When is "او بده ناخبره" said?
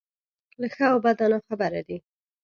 0.91-1.81